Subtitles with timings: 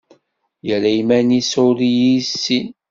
[0.67, 2.67] Yerra iman-is ur iy-issin.